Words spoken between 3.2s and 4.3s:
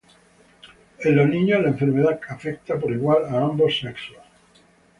a ambos sexos.